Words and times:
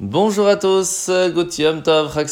Bonjour 0.00 0.48
à 0.48 0.56
tous, 0.56 1.08
Gutiam 1.32 1.80
Tov, 1.80 2.12
Chag 2.12 2.26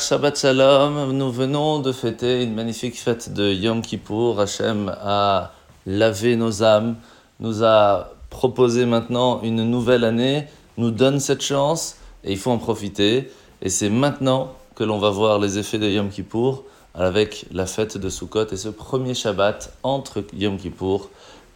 Shabbat 0.00 0.36
Shalom. 0.36 1.12
Nous 1.12 1.30
venons 1.30 1.78
de 1.78 1.92
fêter 1.92 2.42
une 2.42 2.54
magnifique 2.54 2.98
fête 2.98 3.32
de 3.32 3.52
Yom 3.52 3.82
Kippur. 3.82 4.40
Hachem 4.40 4.92
a 5.00 5.52
lavé 5.86 6.34
nos 6.34 6.64
âmes, 6.64 6.96
nous 7.38 7.62
a 7.62 8.10
proposé 8.30 8.84
maintenant 8.84 9.40
une 9.42 9.62
nouvelle 9.62 10.02
année, 10.02 10.46
nous 10.76 10.90
donne 10.90 11.20
cette 11.20 11.40
chance 11.40 11.98
et 12.24 12.32
il 12.32 12.36
faut 12.36 12.50
en 12.50 12.58
profiter. 12.58 13.30
Et 13.62 13.68
c'est 13.68 13.90
maintenant 13.90 14.52
que 14.74 14.82
l'on 14.82 14.98
va 14.98 15.10
voir 15.10 15.38
les 15.38 15.56
effets 15.56 15.78
de 15.78 15.88
Yom 15.88 16.08
Kippur 16.08 16.64
avec 16.94 17.46
la 17.52 17.66
fête 17.66 17.96
de 17.96 18.08
Sukkot 18.08 18.48
et 18.50 18.56
ce 18.56 18.70
premier 18.70 19.14
Shabbat 19.14 19.72
entre 19.84 20.24
Yom 20.32 20.58
Kippur 20.58 21.10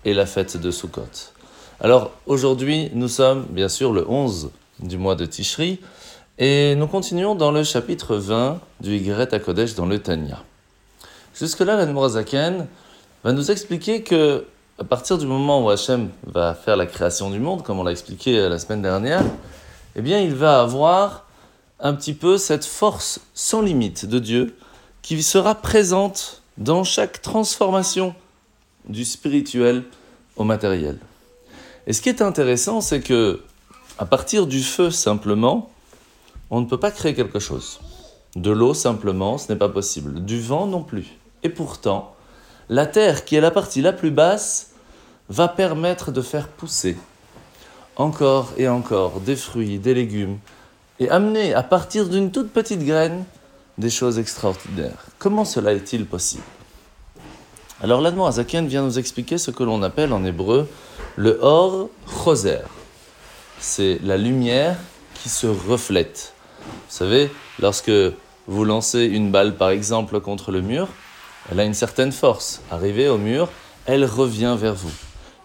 et 0.04 0.14
la 0.14 0.24
fête 0.24 0.56
de 0.56 0.70
Sukkot. 0.70 1.32
Alors 1.80 2.12
aujourd'hui, 2.26 2.90
nous 2.94 3.08
sommes 3.08 3.44
bien 3.50 3.68
sûr 3.68 3.92
le 3.92 4.08
11 4.08 4.52
du 4.80 4.98
mois 4.98 5.14
de 5.14 5.26
Tishri 5.26 5.80
et 6.38 6.74
nous 6.76 6.86
continuons 6.86 7.34
dans 7.34 7.50
le 7.50 7.64
chapitre 7.64 8.16
20 8.16 8.60
du 8.80 8.96
Yigret 8.96 9.34
HaKodesh 9.34 9.74
dans 9.74 9.86
le 9.86 9.98
Tanya. 9.98 10.42
Jusque-là, 11.34 11.76
l'Admorazaken 11.76 12.66
va 13.24 13.32
nous 13.32 13.50
expliquer 13.50 14.02
que 14.02 14.44
à 14.78 14.84
partir 14.84 15.18
du 15.18 15.26
moment 15.26 15.64
où 15.64 15.70
Hachem 15.70 16.10
va 16.24 16.54
faire 16.54 16.76
la 16.76 16.86
création 16.86 17.30
du 17.30 17.40
monde, 17.40 17.64
comme 17.64 17.80
on 17.80 17.84
l'a 17.84 17.90
expliqué 17.90 18.48
la 18.48 18.58
semaine 18.60 18.82
dernière, 18.82 19.24
eh 19.96 20.00
bien 20.00 20.20
il 20.20 20.34
va 20.34 20.60
avoir 20.60 21.26
un 21.80 21.94
petit 21.94 22.14
peu 22.14 22.38
cette 22.38 22.64
force 22.64 23.20
sans 23.34 23.60
limite 23.60 24.06
de 24.06 24.18
Dieu 24.18 24.56
qui 25.02 25.20
sera 25.22 25.56
présente 25.56 26.42
dans 26.56 26.84
chaque 26.84 27.22
transformation 27.22 28.14
du 28.88 29.04
spirituel 29.04 29.82
au 30.36 30.44
matériel. 30.44 30.98
Et 31.86 31.92
ce 31.92 32.02
qui 32.02 32.08
est 32.08 32.22
intéressant, 32.22 32.80
c'est 32.80 33.00
que 33.00 33.40
à 33.98 34.06
partir 34.06 34.46
du 34.46 34.62
feu 34.62 34.90
simplement, 34.90 35.70
on 36.50 36.60
ne 36.60 36.66
peut 36.66 36.78
pas 36.78 36.90
créer 36.90 37.14
quelque 37.14 37.38
chose. 37.38 37.80
De 38.36 38.50
l'eau 38.50 38.74
simplement, 38.74 39.38
ce 39.38 39.52
n'est 39.52 39.58
pas 39.58 39.68
possible. 39.68 40.24
Du 40.24 40.40
vent 40.40 40.66
non 40.66 40.82
plus. 40.82 41.18
Et 41.42 41.48
pourtant, 41.48 42.14
la 42.68 42.86
terre, 42.86 43.24
qui 43.24 43.36
est 43.36 43.40
la 43.40 43.50
partie 43.50 43.82
la 43.82 43.92
plus 43.92 44.10
basse, 44.10 44.70
va 45.28 45.48
permettre 45.48 46.12
de 46.12 46.22
faire 46.22 46.48
pousser 46.48 46.96
encore 47.96 48.52
et 48.56 48.68
encore 48.68 49.20
des 49.20 49.36
fruits, 49.36 49.78
des 49.78 49.92
légumes, 49.92 50.38
et 51.00 51.10
amener 51.10 51.52
à 51.52 51.62
partir 51.62 52.08
d'une 52.08 52.30
toute 52.30 52.50
petite 52.50 52.84
graine 52.84 53.24
des 53.76 53.90
choses 53.90 54.18
extraordinaires. 54.18 55.06
Comment 55.18 55.44
cela 55.44 55.72
est-il 55.72 56.06
possible? 56.06 56.44
Alors 57.82 58.00
l'Admo 58.00 58.26
Azaken 58.26 58.66
vient 58.66 58.82
nous 58.82 58.98
expliquer 58.98 59.36
ce 59.38 59.50
que 59.50 59.64
l'on 59.64 59.82
appelle 59.82 60.12
en 60.12 60.24
hébreu 60.24 60.68
le 61.16 61.38
Or 61.42 61.88
Choser. 62.06 62.60
C'est 63.60 63.98
la 64.04 64.16
lumière 64.16 64.76
qui 65.14 65.28
se 65.28 65.46
reflète. 65.46 66.32
Vous 66.64 66.72
savez, 66.88 67.30
lorsque 67.58 67.90
vous 68.46 68.64
lancez 68.64 69.04
une 69.04 69.30
balle 69.30 69.56
par 69.56 69.70
exemple 69.70 70.20
contre 70.20 70.52
le 70.52 70.60
mur, 70.60 70.88
elle 71.50 71.60
a 71.60 71.64
une 71.64 71.74
certaine 71.74 72.12
force. 72.12 72.60
Arrivée 72.70 73.08
au 73.08 73.18
mur, 73.18 73.48
elle 73.86 74.04
revient 74.04 74.56
vers 74.58 74.74
vous. 74.74 74.92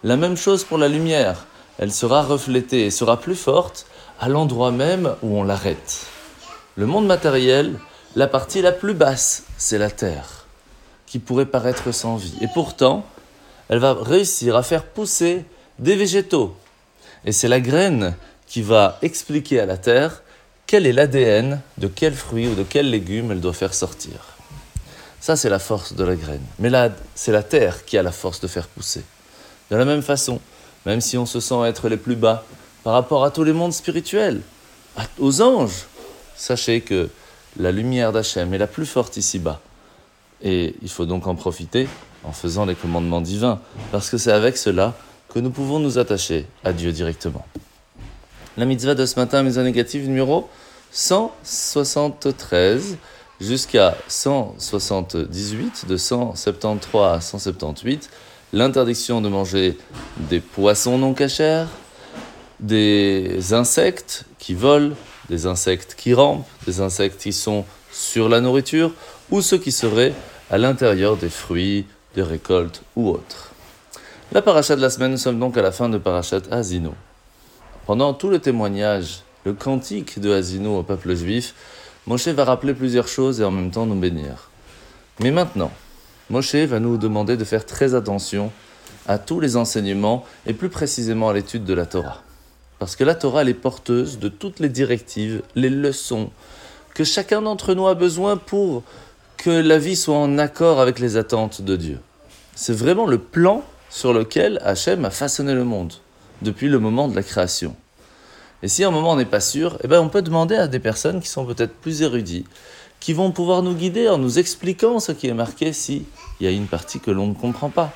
La 0.02 0.16
même 0.16 0.36
chose 0.36 0.64
pour 0.64 0.78
la 0.78 0.88
lumière. 0.88 1.46
Elle 1.78 1.92
sera 1.92 2.22
reflétée 2.22 2.86
et 2.86 2.90
sera 2.90 3.18
plus 3.18 3.34
forte 3.34 3.86
à 4.20 4.28
l'endroit 4.28 4.70
même 4.70 5.16
où 5.22 5.36
on 5.38 5.42
l'arrête. 5.42 6.06
Le 6.76 6.86
monde 6.86 7.06
matériel, 7.06 7.78
la 8.14 8.28
partie 8.28 8.62
la 8.62 8.70
plus 8.70 8.94
basse, 8.94 9.44
c'est 9.56 9.78
la 9.78 9.90
terre, 9.90 10.46
qui 11.06 11.18
pourrait 11.18 11.46
paraître 11.46 11.90
sans 11.92 12.16
vie. 12.16 12.34
Et 12.40 12.48
pourtant, 12.52 13.04
elle 13.68 13.78
va 13.78 13.94
réussir 13.94 14.56
à 14.56 14.62
faire 14.62 14.84
pousser 14.84 15.44
des 15.80 15.96
végétaux. 15.96 16.54
Et 17.24 17.32
c'est 17.32 17.48
la 17.48 17.60
graine 17.60 18.14
qui 18.46 18.62
va 18.62 18.98
expliquer 19.02 19.60
à 19.60 19.66
la 19.66 19.76
terre 19.76 20.22
quel 20.66 20.86
est 20.86 20.92
l'ADN 20.92 21.60
de 21.78 21.88
quel 21.88 22.14
fruit 22.14 22.48
ou 22.48 22.54
de 22.54 22.62
quel 22.62 22.90
légume 22.90 23.32
elle 23.32 23.40
doit 23.40 23.52
faire 23.52 23.74
sortir. 23.74 24.36
Ça, 25.20 25.36
c'est 25.36 25.48
la 25.48 25.58
force 25.58 25.94
de 25.94 26.04
la 26.04 26.16
graine. 26.16 26.42
Mais 26.58 26.70
là, 26.70 26.90
c'est 27.14 27.32
la 27.32 27.42
terre 27.42 27.84
qui 27.84 27.96
a 27.96 28.02
la 28.02 28.12
force 28.12 28.40
de 28.40 28.46
faire 28.46 28.68
pousser. 28.68 29.02
De 29.70 29.76
la 29.76 29.84
même 29.84 30.02
façon, 30.02 30.40
même 30.84 31.00
si 31.00 31.16
on 31.16 31.26
se 31.26 31.40
sent 31.40 31.62
être 31.64 31.88
les 31.88 31.96
plus 31.96 32.16
bas 32.16 32.44
par 32.82 32.92
rapport 32.92 33.24
à 33.24 33.30
tous 33.30 33.44
les 33.44 33.54
mondes 33.54 33.72
spirituels, 33.72 34.42
aux 35.18 35.40
anges, 35.40 35.86
sachez 36.36 36.82
que 36.82 37.08
la 37.58 37.72
lumière 37.72 38.12
d'Hachem 38.12 38.52
est 38.52 38.58
la 38.58 38.66
plus 38.66 38.86
forte 38.86 39.16
ici-bas. 39.16 39.60
Et 40.42 40.74
il 40.82 40.90
faut 40.90 41.06
donc 41.06 41.26
en 41.26 41.34
profiter 41.34 41.88
en 42.24 42.32
faisant 42.32 42.66
les 42.66 42.74
commandements 42.74 43.20
divins, 43.20 43.60
parce 43.92 44.10
que 44.10 44.18
c'est 44.18 44.32
avec 44.32 44.56
cela 44.56 44.94
que 45.34 45.40
nous 45.40 45.50
pouvons 45.50 45.80
nous 45.80 45.98
attacher 45.98 46.46
à 46.62 46.72
Dieu 46.72 46.92
directement. 46.92 47.44
La 48.56 48.66
mitzvah 48.66 48.94
de 48.94 49.04
ce 49.04 49.18
matin, 49.18 49.44
en 49.44 49.62
négative 49.64 50.06
numéro 50.06 50.48
173 50.92 52.98
jusqu'à 53.40 53.96
178, 54.06 55.86
de 55.88 55.96
173 55.96 57.16
à 57.16 57.20
178, 57.20 58.10
l'interdiction 58.52 59.20
de 59.20 59.28
manger 59.28 59.76
des 60.30 60.38
poissons 60.38 60.98
non 60.98 61.14
cachers, 61.14 61.66
des 62.60 63.52
insectes 63.52 64.26
qui 64.38 64.54
volent, 64.54 64.94
des 65.28 65.46
insectes 65.46 65.96
qui 65.96 66.14
rampent, 66.14 66.46
des 66.64 66.80
insectes 66.80 67.20
qui 67.20 67.32
sont 67.32 67.64
sur 67.90 68.28
la 68.28 68.40
nourriture, 68.40 68.92
ou 69.32 69.42
ceux 69.42 69.58
qui 69.58 69.72
seraient 69.72 70.14
à 70.48 70.58
l'intérieur 70.58 71.16
des 71.16 71.28
fruits, 71.28 71.86
des 72.14 72.22
récoltes 72.22 72.82
ou 72.94 73.08
autres. 73.08 73.53
La 74.34 74.42
paracha 74.42 74.74
de 74.74 74.80
la 74.80 74.90
semaine, 74.90 75.12
nous 75.12 75.16
sommes 75.16 75.38
donc 75.38 75.56
à 75.56 75.62
la 75.62 75.70
fin 75.70 75.88
de 75.88 75.96
parachat 75.96 76.40
Asino. 76.50 76.92
Pendant 77.86 78.14
tout 78.14 78.28
le 78.28 78.40
témoignage, 78.40 79.20
le 79.44 79.52
cantique 79.52 80.18
de 80.18 80.32
Asino 80.32 80.76
au 80.76 80.82
peuple 80.82 81.14
juif, 81.14 81.54
Moshe 82.08 82.26
va 82.26 82.44
rappeler 82.44 82.74
plusieurs 82.74 83.06
choses 83.06 83.40
et 83.40 83.44
en 83.44 83.52
même 83.52 83.70
temps 83.70 83.86
nous 83.86 83.94
bénir. 83.94 84.50
Mais 85.20 85.30
maintenant, 85.30 85.70
Moshe 86.30 86.56
va 86.56 86.80
nous 86.80 86.96
demander 86.96 87.36
de 87.36 87.44
faire 87.44 87.64
très 87.64 87.94
attention 87.94 88.50
à 89.06 89.18
tous 89.18 89.38
les 89.38 89.56
enseignements 89.56 90.24
et 90.46 90.52
plus 90.52 90.68
précisément 90.68 91.28
à 91.28 91.32
l'étude 91.32 91.64
de 91.64 91.74
la 91.74 91.86
Torah. 91.86 92.20
Parce 92.80 92.96
que 92.96 93.04
la 93.04 93.14
Torah, 93.14 93.42
elle 93.42 93.50
est 93.50 93.54
porteuse 93.54 94.18
de 94.18 94.28
toutes 94.28 94.58
les 94.58 94.68
directives, 94.68 95.42
les 95.54 95.70
leçons 95.70 96.30
que 96.92 97.04
chacun 97.04 97.40
d'entre 97.40 97.72
nous 97.74 97.86
a 97.86 97.94
besoin 97.94 98.36
pour 98.36 98.82
que 99.36 99.50
la 99.50 99.78
vie 99.78 99.94
soit 99.94 100.16
en 100.16 100.38
accord 100.38 100.80
avec 100.80 100.98
les 100.98 101.16
attentes 101.16 101.62
de 101.62 101.76
Dieu. 101.76 102.00
C'est 102.56 102.74
vraiment 102.74 103.06
le 103.06 103.18
plan 103.18 103.62
sur 103.94 104.12
lequel 104.12 104.58
Hachem 104.64 105.04
a 105.04 105.10
façonné 105.10 105.54
le 105.54 105.62
monde 105.62 105.92
depuis 106.42 106.66
le 106.66 106.80
moment 106.80 107.06
de 107.06 107.14
la 107.14 107.22
création. 107.22 107.76
Et 108.64 108.66
si 108.66 108.82
à 108.82 108.88
un 108.88 108.90
moment 108.90 109.12
on 109.12 109.16
n'est 109.16 109.24
pas 109.24 109.38
sûr, 109.38 109.78
eh 109.84 109.86
ben 109.86 110.00
on 110.00 110.08
peut 110.08 110.20
demander 110.20 110.56
à 110.56 110.66
des 110.66 110.80
personnes 110.80 111.20
qui 111.20 111.28
sont 111.28 111.46
peut-être 111.46 111.74
plus 111.74 112.02
érudits, 112.02 112.44
qui 112.98 113.12
vont 113.12 113.30
pouvoir 113.30 113.62
nous 113.62 113.72
guider 113.72 114.08
en 114.08 114.18
nous 114.18 114.40
expliquant 114.40 114.98
ce 114.98 115.12
qui 115.12 115.28
est 115.28 115.34
marqué 115.34 115.72
s'il 115.72 116.02
y 116.40 116.48
a 116.48 116.50
une 116.50 116.66
partie 116.66 116.98
que 116.98 117.12
l'on 117.12 117.28
ne 117.28 117.34
comprend 117.34 117.70
pas. 117.70 117.92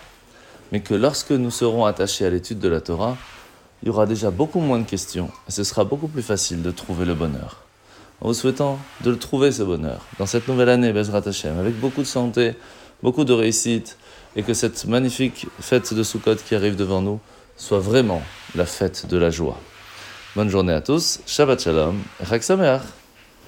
Mais 0.70 0.78
que 0.78 0.94
lorsque 0.94 1.32
nous 1.32 1.50
serons 1.50 1.84
attachés 1.84 2.24
à 2.24 2.30
l'étude 2.30 2.60
de 2.60 2.68
la 2.68 2.80
Torah, 2.80 3.16
il 3.82 3.88
y 3.88 3.90
aura 3.90 4.06
déjà 4.06 4.30
beaucoup 4.30 4.60
moins 4.60 4.78
de 4.78 4.88
questions 4.88 5.30
et 5.48 5.50
ce 5.50 5.64
sera 5.64 5.82
beaucoup 5.82 6.06
plus 6.06 6.22
facile 6.22 6.62
de 6.62 6.70
trouver 6.70 7.06
le 7.06 7.14
bonheur. 7.14 7.64
En 8.20 8.28
vous 8.28 8.34
souhaitant 8.34 8.78
de 9.00 9.10
le 9.10 9.18
trouver 9.18 9.50
ce 9.50 9.64
bonheur 9.64 10.06
dans 10.20 10.26
cette 10.26 10.46
nouvelle 10.46 10.68
année 10.68 10.92
Bezrat 10.92 11.26
Hashem, 11.26 11.58
avec 11.58 11.74
beaucoup 11.80 12.02
de 12.02 12.06
santé, 12.06 12.54
beaucoup 13.02 13.24
de 13.24 13.32
réussite 13.32 13.96
et 14.36 14.42
que 14.42 14.54
cette 14.54 14.84
magnifique 14.86 15.46
fête 15.60 15.94
de 15.94 16.02
Sukkot 16.02 16.36
qui 16.36 16.54
arrive 16.54 16.76
devant 16.76 17.02
nous 17.02 17.20
soit 17.56 17.80
vraiment 17.80 18.22
la 18.54 18.66
fête 18.66 19.06
de 19.06 19.16
la 19.16 19.30
joie. 19.30 19.58
Bonne 20.36 20.48
journée 20.48 20.72
à 20.72 20.80
tous, 20.80 21.20
Shabbat 21.26 21.60
Shalom. 21.60 22.00
Chag 22.28 22.42